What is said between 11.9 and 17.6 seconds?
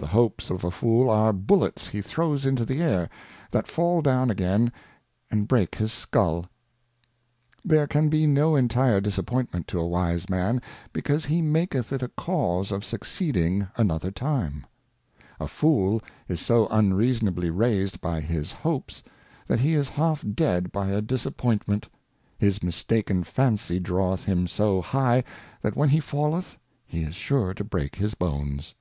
it a Cause of succeeding another time. A Fool is so unreasonably